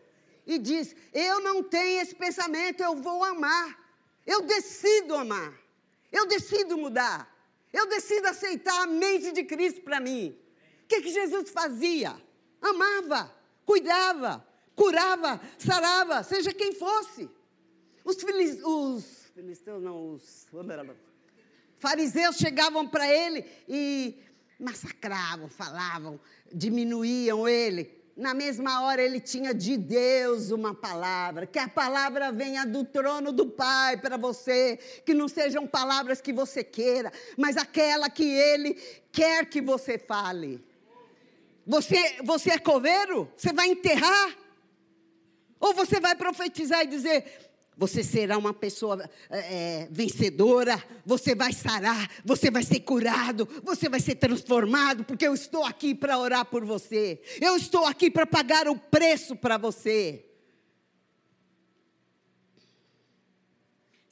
[0.47, 3.79] E diz: Eu não tenho esse pensamento, eu vou amar.
[4.27, 5.55] Eu decido amar.
[6.13, 7.33] Eu decido mudar.
[7.73, 10.37] Eu decido aceitar a mente de Cristo para mim.
[10.85, 12.17] O que, que Jesus fazia?
[12.61, 13.33] Amava,
[13.65, 17.29] cuidava, curava, sarava, seja quem fosse.
[18.07, 20.47] Os, filis, os filisteus, não, os
[21.79, 24.17] fariseus chegavam para ele e
[24.59, 26.19] massacravam, falavam,
[26.51, 32.65] diminuíam ele na mesma hora ele tinha de Deus uma palavra, que a palavra venha
[32.65, 38.09] do trono do Pai para você, que não sejam palavras que você queira, mas aquela
[38.09, 38.75] que ele
[39.13, 40.65] quer que você fale.
[41.67, 43.31] Você, você é coveiro?
[43.37, 44.35] Você vai enterrar?
[45.61, 47.25] Ou você vai profetizar e dizer:
[47.77, 54.01] você será uma pessoa é, vencedora, você vai sarar, você vai ser curado, você vai
[54.01, 58.67] ser transformado, porque eu estou aqui para orar por você, eu estou aqui para pagar
[58.67, 60.25] o preço para você.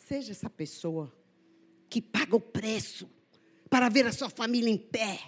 [0.07, 1.11] Seja essa pessoa
[1.89, 3.09] que paga o preço
[3.71, 5.19] para ver a sua família em pé,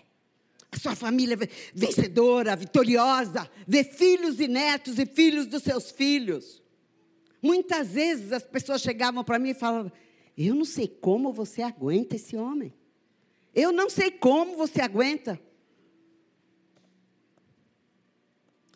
[0.70, 1.38] a sua família
[1.75, 6.65] vencedora, vitoriosa, ver filhos e netos e filhos dos seus filhos.
[7.46, 9.92] Muitas vezes as pessoas chegavam para mim e falavam:
[10.37, 12.74] Eu não sei como você aguenta esse homem.
[13.54, 15.40] Eu não sei como você aguenta.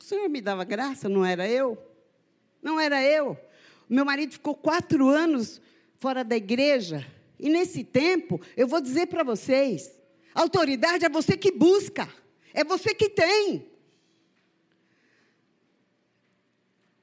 [0.01, 1.77] O Senhor me dava graça, não era eu?
[2.63, 3.37] Não era eu.
[3.89, 5.61] Meu marido ficou quatro anos
[5.99, 7.05] fora da igreja.
[7.41, 9.99] E nesse tempo, eu vou dizer para vocês:
[10.33, 12.09] autoridade é você que busca,
[12.55, 13.69] é você que tem.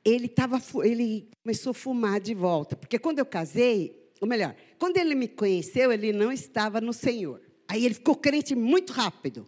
[0.10, 2.78] Ele, tava, ele começou a fumar de volta.
[2.78, 7.42] Porque quando eu casei, ou melhor, quando ele me conheceu, ele não estava no Senhor.
[7.68, 9.46] Aí ele ficou crente muito rápido.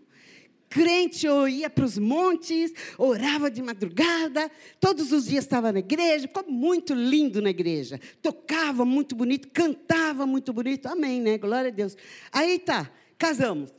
[0.68, 6.28] Crente, eu ia para os montes, orava de madrugada, todos os dias estava na igreja,
[6.28, 8.00] ficou muito lindo na igreja.
[8.22, 10.88] Tocava muito bonito, cantava muito bonito.
[10.88, 11.38] Amém, né?
[11.38, 11.96] Glória a Deus.
[12.34, 13.74] Aí tá, casamos.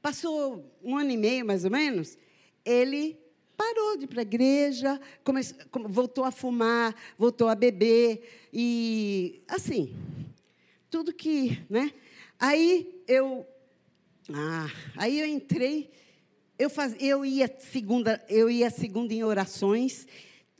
[0.00, 2.16] Passou um ano e meio, mais ou menos,
[2.64, 3.18] ele
[3.58, 5.00] parou de ir para a igreja,
[5.88, 9.96] voltou a fumar, voltou a beber e assim,
[10.88, 11.92] tudo que, né?
[12.38, 13.44] Aí eu,
[14.32, 15.90] ah, aí eu entrei,
[16.56, 20.06] eu faz, eu ia segunda, eu ia segunda em orações,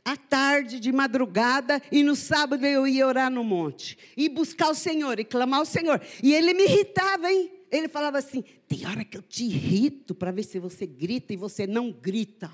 [0.03, 4.75] à tarde, de madrugada, e no sábado eu ia orar no monte, e buscar o
[4.75, 6.01] Senhor, e clamar ao Senhor.
[6.21, 7.49] E ele me irritava, hein?
[7.71, 11.37] Ele falava assim: tem hora que eu te irrito para ver se você grita e
[11.37, 12.51] você não grita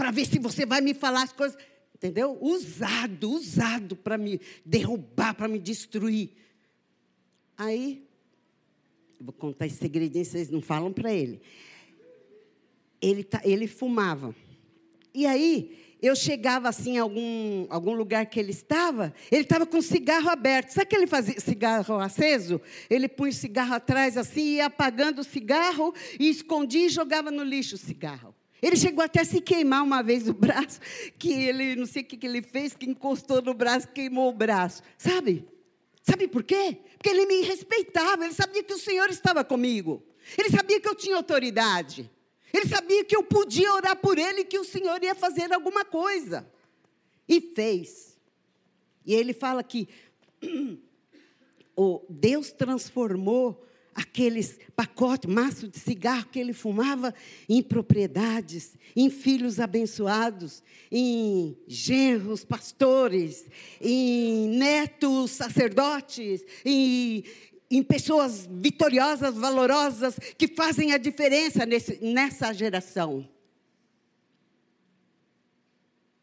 [0.00, 1.58] para ver se você vai me falar as coisas.
[1.94, 2.38] Entendeu?
[2.40, 6.30] Usado, usado para me derrubar, para me destruir.
[7.54, 8.08] Aí,
[9.20, 11.42] vou contar esse segredinho, vocês não falam para ele.
[12.98, 14.34] Ele, tá, ele fumava.
[15.12, 19.82] E aí, eu chegava assim em algum, algum lugar que ele estava, ele estava com
[19.82, 20.70] cigarro aberto.
[20.70, 22.58] Sabe que ele fazia cigarro aceso?
[22.88, 27.44] Ele punha o cigarro atrás assim, ia apagando o cigarro e escondia e jogava no
[27.44, 28.34] lixo o cigarro.
[28.62, 30.80] Ele chegou até a se queimar uma vez o braço,
[31.18, 34.34] que ele, não sei o que, que ele fez, que encostou no braço, queimou o
[34.34, 34.82] braço.
[34.98, 35.46] Sabe?
[36.02, 36.78] Sabe por quê?
[36.96, 40.02] Porque ele me respeitava, ele sabia que o Senhor estava comigo.
[40.36, 42.10] Ele sabia que eu tinha autoridade.
[42.52, 45.84] Ele sabia que eu podia orar por ele e que o Senhor ia fazer alguma
[45.84, 46.46] coisa.
[47.28, 48.18] E fez.
[49.06, 49.88] E ele fala que
[51.76, 53.64] o Deus transformou
[53.94, 57.14] aqueles pacotes, maço de cigarro que ele fumava
[57.48, 63.46] em propriedades, em filhos abençoados, em genros pastores,
[63.80, 67.24] em netos sacerdotes, em,
[67.70, 73.28] em pessoas vitoriosas, valorosas, que fazem a diferença nesse, nessa geração.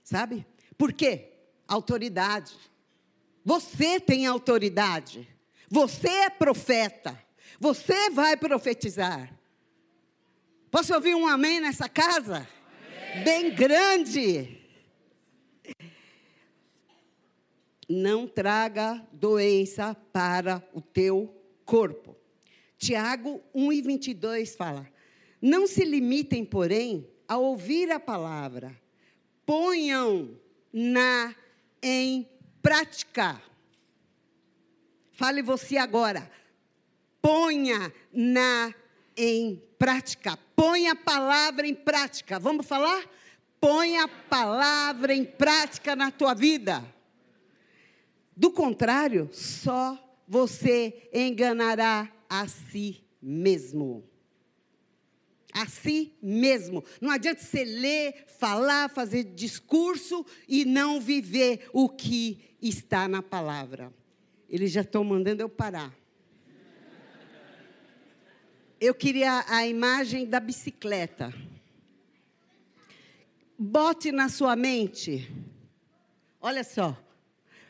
[0.04, 0.46] Sabe?
[0.78, 1.34] Por quê?
[1.68, 2.54] Autoridade.
[3.44, 5.28] Você tem autoridade.
[5.70, 7.27] Você é profeta.
[7.60, 9.34] Você vai profetizar.
[10.70, 12.48] Posso ouvir um amém nessa casa?
[13.14, 13.24] Amém.
[13.24, 14.62] Bem grande.
[17.90, 21.34] Não traga doença para o teu
[21.66, 22.16] corpo.
[22.78, 24.88] Tiago 1 e 22 fala:
[25.42, 28.76] Não se limitem, porém, a ouvir a palavra,
[29.46, 30.40] ponham
[30.72, 31.34] na
[31.82, 32.30] em
[32.62, 33.42] prática.
[35.12, 36.30] Fale você agora
[37.28, 38.74] ponha na
[39.18, 40.40] em prática.
[40.56, 42.40] Ponha a palavra em prática.
[42.40, 43.04] Vamos falar?
[43.60, 46.82] Ponha a palavra em prática na tua vida.
[48.34, 54.06] Do contrário, só você enganará a si mesmo.
[55.52, 56.82] A si mesmo.
[57.02, 63.94] Não adianta você ler, falar, fazer discurso e não viver o que está na palavra.
[64.48, 65.94] Eles já estão mandando eu parar
[68.80, 71.34] eu queria a imagem da bicicleta.
[73.58, 75.32] Bote na sua mente.
[76.40, 76.96] Olha só,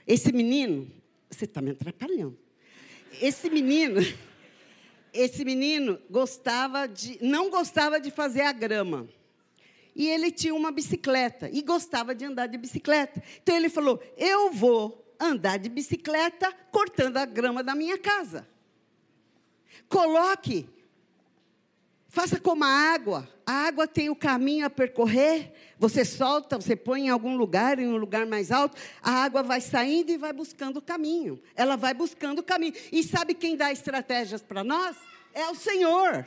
[0.05, 0.91] esse menino,
[1.29, 2.37] você está me atrapalhando.
[3.21, 4.01] Esse menino,
[5.13, 9.07] esse menino gostava de, não gostava de fazer a grama.
[9.95, 13.23] E ele tinha uma bicicleta e gostava de andar de bicicleta.
[13.41, 18.47] Então ele falou: Eu vou andar de bicicleta cortando a grama da minha casa.
[19.89, 20.69] Coloque
[22.17, 23.29] Faça como a água.
[23.45, 25.53] A água tem o caminho a percorrer.
[25.77, 28.75] Você solta, você põe em algum lugar, em um lugar mais alto.
[29.03, 31.39] A água vai saindo e vai buscando o caminho.
[31.55, 32.73] Ela vai buscando o caminho.
[32.91, 34.97] E sabe quem dá estratégias para nós?
[35.31, 36.25] É o Senhor.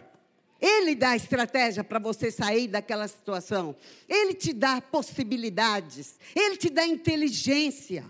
[0.60, 3.74] Ele dá estratégia para você sair daquela situação.
[4.08, 6.20] Ele te dá possibilidades.
[6.36, 8.04] Ele te dá inteligência.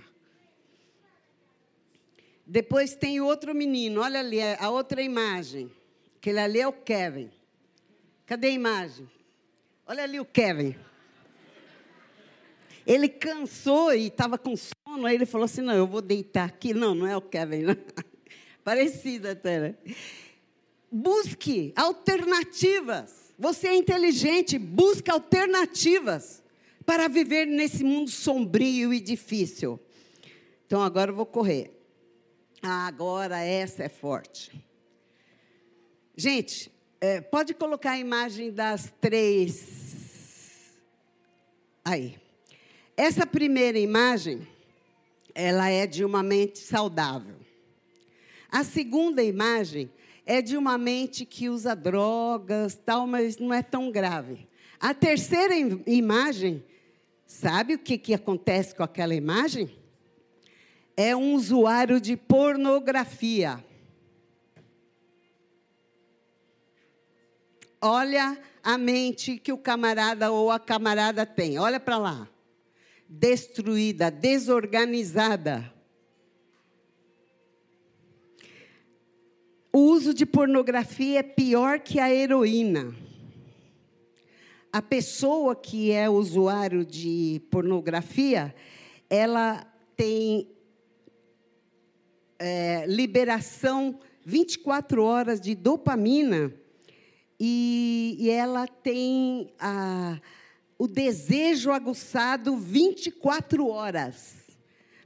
[2.46, 5.72] Depois tem outro menino, olha ali a outra imagem.
[6.18, 7.39] Aquele ali é o Kevin.
[8.30, 9.10] Cadê a imagem?
[9.84, 10.76] Olha ali o Kevin.
[12.86, 16.72] Ele cansou e estava com sono, aí ele falou assim: não, eu vou deitar aqui.
[16.72, 17.76] Não, não é o Kevin, não.
[18.62, 19.74] Parecida até, né?
[20.92, 23.34] Busque alternativas.
[23.36, 26.40] Você é inteligente, busca alternativas
[26.86, 29.80] para viver nesse mundo sombrio e difícil.
[30.68, 31.76] Então agora eu vou correr.
[32.62, 34.64] Ah, agora essa é forte.
[36.16, 36.70] Gente,
[37.00, 40.76] é, pode colocar a imagem das três.
[41.84, 42.18] Aí.
[42.96, 44.46] Essa primeira imagem,
[45.34, 47.36] ela é de uma mente saudável.
[48.52, 49.90] A segunda imagem
[50.26, 54.46] é de uma mente que usa drogas, tal, mas não é tão grave.
[54.78, 55.54] A terceira
[55.86, 56.62] imagem,
[57.26, 59.70] sabe o que, que acontece com aquela imagem?
[60.94, 63.64] É um usuário de pornografia.
[67.82, 71.58] Olha a mente que o camarada ou a camarada tem.
[71.58, 72.28] Olha para lá.
[73.08, 75.72] Destruída, desorganizada.
[79.72, 82.94] O uso de pornografia é pior que a heroína.
[84.70, 88.54] A pessoa que é usuário de pornografia,
[89.08, 89.66] ela
[89.96, 90.48] tem
[92.38, 96.59] é, liberação 24 horas de dopamina
[97.40, 100.20] e, e ela tem a,
[100.78, 104.36] o desejo aguçado 24 horas.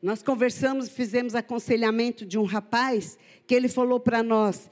[0.03, 3.17] Nós conversamos, fizemos aconselhamento de um rapaz
[3.47, 4.69] que ele falou para nós,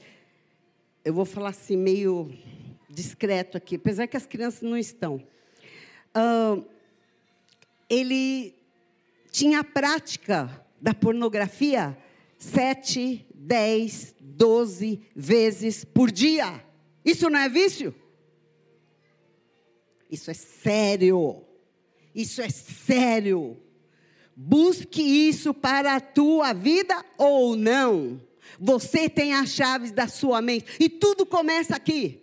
[1.05, 2.31] eu vou falar assim meio
[2.89, 5.15] discreto aqui, apesar que as crianças não estão.
[6.15, 6.65] Uh,
[7.89, 8.55] ele
[9.31, 11.97] tinha a prática da pornografia
[12.37, 16.63] sete, dez, doze vezes por dia.
[17.03, 17.93] Isso não é vício?
[20.09, 21.43] Isso é sério.
[22.13, 23.57] Isso é sério.
[24.35, 28.21] Busque isso para a tua vida ou não.
[28.59, 30.65] Você tem as chaves da sua mente.
[30.79, 32.21] E tudo começa aqui.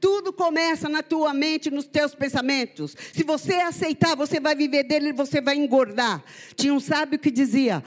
[0.00, 2.94] Tudo começa na tua mente, nos teus pensamentos.
[3.12, 6.22] Se você aceitar, você vai viver dele você vai engordar.
[6.54, 7.82] Tinha um sábio que dizia: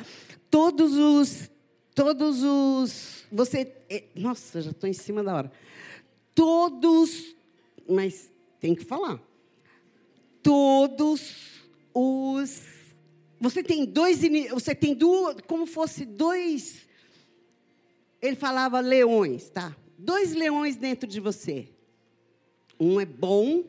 [0.49, 1.49] todos os.
[1.93, 3.25] Todos os.
[3.31, 3.71] Você.
[3.89, 5.51] Eh, nossa, já estou em cima da hora.
[6.39, 7.35] Todos.
[7.85, 8.31] Mas
[8.61, 9.21] tem que falar.
[10.41, 11.35] Todos
[11.93, 12.61] os.
[13.41, 14.21] Você tem dois.
[14.49, 15.35] Você tem duas.
[15.45, 16.87] Como fosse dois.
[18.21, 19.75] Ele falava leões, tá?
[19.97, 21.67] Dois leões dentro de você.
[22.79, 23.65] Um é bom,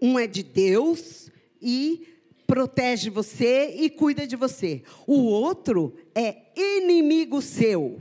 [0.00, 1.30] um é de Deus
[1.60, 2.08] e
[2.46, 4.82] protege você e cuida de você.
[5.06, 8.00] O outro é inimigo seu.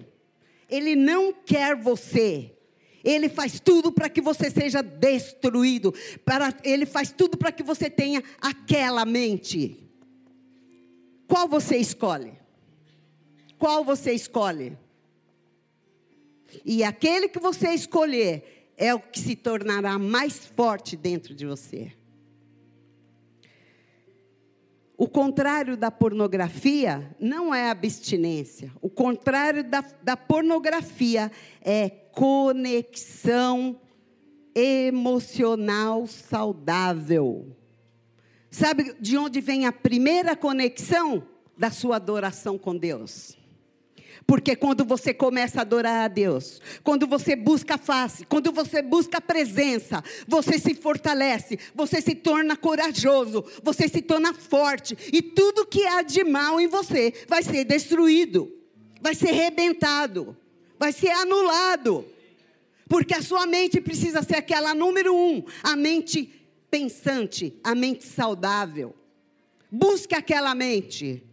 [0.70, 2.56] Ele não quer você.
[3.10, 5.94] Ele faz tudo para que você seja destruído.
[6.24, 9.90] Para, ele faz tudo para que você tenha aquela mente.
[11.28, 12.34] Qual você escolhe?
[13.58, 14.78] Qual você escolhe?
[16.64, 21.92] E aquele que você escolher é o que se tornará mais forte dentro de você.
[25.00, 28.70] O contrário da pornografia não é abstinência.
[28.82, 31.32] O contrário da, da pornografia
[31.62, 33.80] é conexão
[34.54, 37.56] emocional saudável.
[38.52, 41.24] Sabe de onde vem a primeira conexão?
[41.58, 43.39] Da sua adoração com Deus.
[44.30, 48.80] Porque quando você começa a adorar a Deus, quando você busca a face, quando você
[48.80, 55.20] busca a presença, você se fortalece, você se torna corajoso, você se torna forte, e
[55.20, 58.56] tudo que há de mal em você vai ser destruído,
[59.02, 60.38] vai ser rebentado,
[60.78, 62.06] vai ser anulado.
[62.88, 66.32] Porque a sua mente precisa ser aquela número um, a mente
[66.70, 68.94] pensante, a mente saudável.
[69.72, 71.24] Busque aquela mente.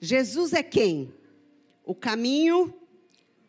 [0.00, 1.12] Jesus é quem?
[1.84, 2.74] O caminho,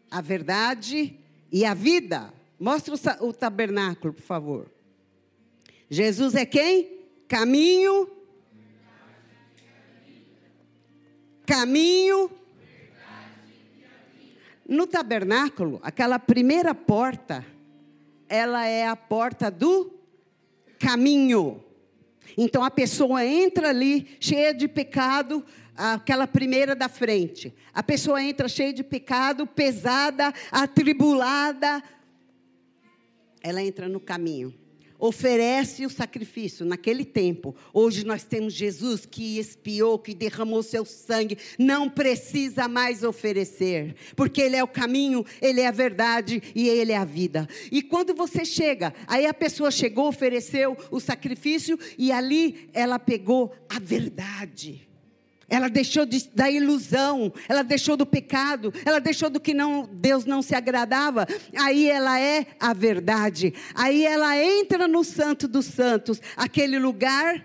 [0.10, 1.18] a verdade
[1.52, 2.34] e a vida.
[2.60, 4.72] Mostra o, tabernáculo, por favor.
[5.90, 7.06] Jesus é quem?
[7.28, 8.10] Caminho.
[11.46, 12.32] Caminho.
[14.68, 17.44] No tabernáculo, aquela primeira porta,
[18.28, 19.92] ela é a porta do
[20.78, 21.64] caminho.
[22.38, 25.44] Então a pessoa entra ali cheia de pecado,
[25.80, 27.54] aquela primeira da frente.
[27.74, 31.82] A pessoa entra cheia de pecado, pesada, atribulada.
[33.42, 34.54] Ela entra no caminho.
[35.02, 37.56] Oferece o sacrifício naquele tempo.
[37.74, 41.38] Hoje nós temos Jesus que expiou, que derramou seu sangue.
[41.58, 46.92] Não precisa mais oferecer, porque Ele é o caminho, Ele é a verdade e Ele
[46.92, 47.48] é a vida.
[47.72, 53.56] E quando você chega, aí a pessoa chegou, ofereceu o sacrifício e ali ela pegou
[53.70, 54.89] a verdade.
[55.50, 60.26] Ela deixou de, da ilusão, ela deixou do pecado, ela deixou do que não, Deus
[60.26, 61.28] não se agradava.
[61.58, 63.54] Aí ela é a verdade.
[63.74, 66.22] Aí ela entra no Santo dos Santos.
[66.38, 67.44] Aquele lugar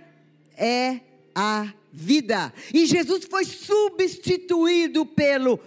[0.57, 1.01] é
[1.35, 2.53] a vida.
[2.73, 5.59] E Jesus foi substituído pelo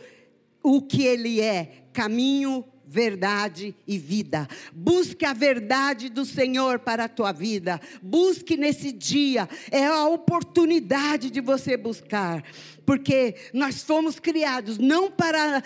[0.61, 4.47] o que ele é, caminho, verdade e vida.
[4.73, 7.79] Busque a verdade do Senhor para a tua vida.
[8.01, 9.47] Busque nesse dia.
[9.71, 12.43] É a oportunidade de você buscar.
[12.85, 15.61] Porque nós fomos criados não para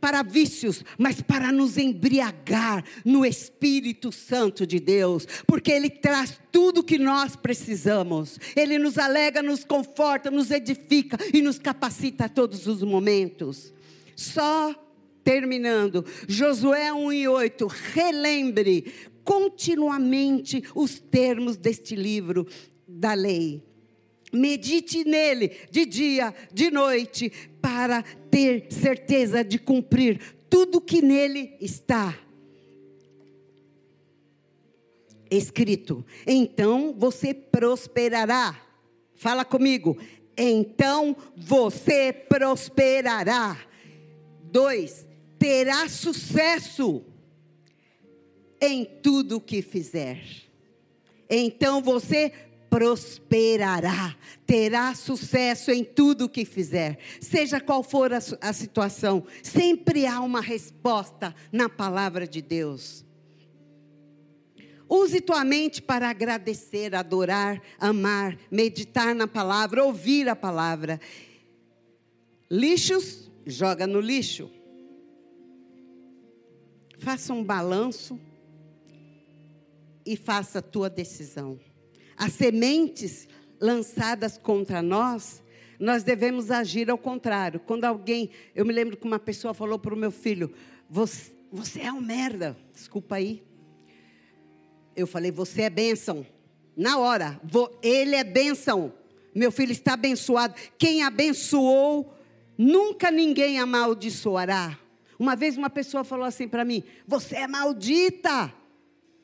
[0.00, 6.84] para vícios, mas para nos embriagar no Espírito Santo de Deus, porque Ele traz tudo
[6.84, 8.38] que nós precisamos.
[8.54, 13.72] Ele nos alega, nos conforta, nos edifica e nos capacita a todos os momentos.
[14.14, 14.74] Só
[15.26, 22.46] terminando, Josué 1 e 8, relembre continuamente os termos deste livro
[22.86, 23.60] da lei.
[24.32, 32.16] Medite nele de dia, de noite, para ter certeza de cumprir tudo que nele está
[35.28, 36.06] escrito.
[36.24, 38.56] Então você prosperará.
[39.16, 39.98] Fala comigo.
[40.36, 43.58] Então você prosperará.
[44.44, 45.05] Dois,
[45.46, 47.04] terá sucesso
[48.60, 50.20] em tudo que fizer.
[51.30, 52.32] Então você
[52.68, 56.98] prosperará, terá sucesso em tudo que fizer.
[57.20, 63.04] Seja qual for a, a situação, sempre há uma resposta na palavra de Deus.
[64.88, 71.00] Use tua mente para agradecer, adorar, amar, meditar na palavra, ouvir a palavra.
[72.50, 74.55] Lixos, joga no lixo
[76.98, 78.18] faça um balanço
[80.04, 81.58] e faça a tua decisão.
[82.16, 83.28] As sementes
[83.60, 85.42] lançadas contra nós,
[85.78, 87.60] nós devemos agir ao contrário.
[87.60, 90.52] Quando alguém, eu me lembro que uma pessoa falou para o meu filho:
[90.88, 93.42] você, você é um merda, desculpa aí.
[94.94, 96.26] Eu falei: Você é bênção.
[96.76, 98.92] Na hora, vou, ele é bênção.
[99.34, 100.54] Meu filho está abençoado.
[100.78, 102.14] Quem abençoou,
[102.56, 104.78] nunca ninguém amaldiçoará.
[105.18, 108.52] Uma vez uma pessoa falou assim para mim: Você é maldita.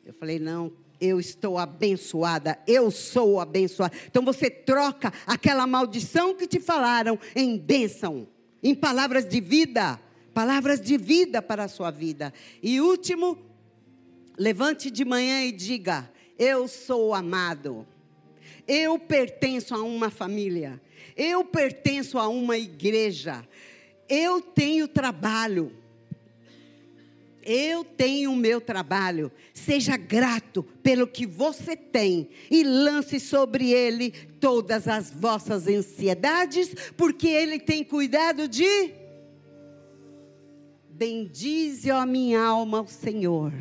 [0.04, 3.92] Eu falei: Não, eu estou abençoada, eu sou abençoada.
[4.06, 8.28] Então você troca aquela maldição que te falaram em bênção,
[8.62, 10.00] em palavras de vida,
[10.32, 12.32] palavras de vida para a sua vida.
[12.62, 13.36] E último,
[14.38, 17.86] levante de manhã e diga: Eu sou amado.
[18.66, 20.80] Eu pertenço a uma família.
[21.16, 23.46] Eu pertenço a uma igreja.
[24.08, 25.72] Eu tenho trabalho.
[27.44, 29.30] Eu tenho o meu trabalho.
[29.52, 37.28] Seja grato pelo que você tem e lance sobre ele todas as vossas ansiedades, porque
[37.28, 38.92] ele tem cuidado de.
[40.90, 43.52] Bendize, ó minha alma, o Senhor,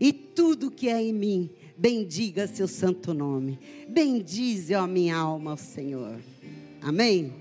[0.00, 3.58] e tudo que é em mim, bendiga seu santo nome.
[3.88, 6.18] Bendize, ó minha alma, o Senhor.
[6.82, 7.37] Amém?